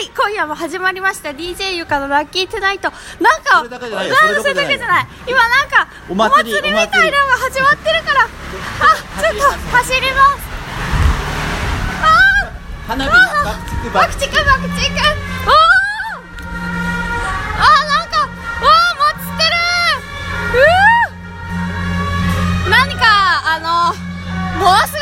[0.00, 2.90] はい今夜も始まりました DJ ゆかのラッキートゥナイト。
[3.20, 8.24] なんかそれだけじゃない今なんかお祭りみたいなのが始まってるから。
[8.24, 8.28] あ
[9.20, 9.42] ちょっと
[9.76, 10.48] 走ります。
[12.00, 12.48] あ
[12.88, 14.26] 花火あ爆竹爆竹。
[14.26, 14.80] 爆竹
[15.44, 15.52] あ
[17.84, 18.24] なんか
[18.56, 19.52] おー祭ってる。
[20.56, 22.70] うー。
[22.70, 23.04] 何か
[23.52, 23.92] あの
[24.64, 24.98] ものすご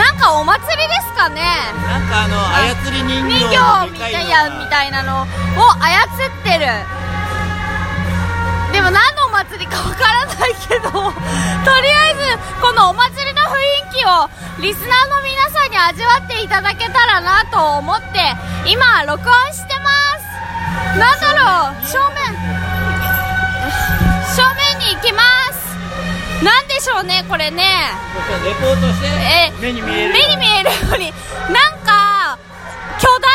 [0.00, 1.42] なんかお祭りですかね。
[1.84, 5.26] なんかあの操り人形みたいなみたいなのを
[5.76, 6.66] 操ってる。
[8.72, 13.58] でも何のお祭りかわからないけどとりあえずこのお祭りの雰
[13.90, 14.30] 囲気を
[14.62, 19.90] リスナーの皆さんに味わっていただけたらなと思って今録音してま
[20.94, 20.98] す。
[20.98, 22.59] なんだろう正面
[26.90, 27.62] しょうねこれね。
[28.42, 30.12] レポートしてえ目に見える。
[30.12, 31.14] 目に見えるように。
[31.54, 32.36] なんか
[32.98, 33.30] 巨大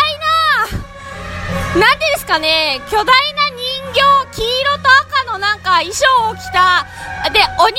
[1.80, 3.14] ななんていうんですかね巨大な
[3.56, 4.89] 人形黄色と
[5.23, 6.86] 赤のなんか衣装を着た
[7.31, 7.72] で鬼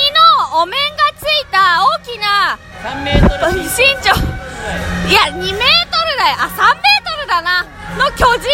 [0.56, 3.68] のお面がついた大きな3メートル身
[4.00, 4.16] 長。
[5.08, 5.12] い。
[5.12, 6.36] や2メートルだよ。
[6.40, 7.64] あ3メートルだな。
[7.98, 8.48] の巨人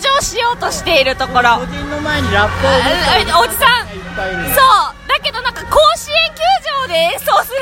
[0.00, 1.58] 場しようとしているところ。
[1.58, 3.88] 個人の前にラップをああおじさん。
[3.88, 5.08] そう。
[5.08, 6.40] だけどなんか甲子園球
[6.82, 7.58] 場で演奏する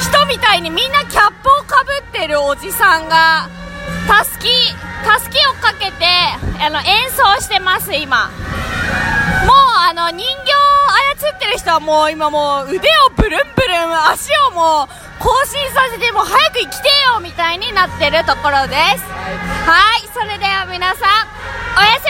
[0.00, 3.48] 人みたいにみんなキャップをかぶってるおじさんが
[4.08, 4.48] たすき
[5.04, 6.06] たすきをかけて
[6.60, 8.30] あの演奏してます今。
[9.46, 14.88] もうあの人形を操ってる人はもう今もう腕をブルンブルン足をもう
[15.18, 19.04] 更新させてもう早く生きてよみたいになってるところです。
[19.66, 20.08] はい。
[20.12, 21.29] それでは皆さん
[21.80, 22.09] おやすみ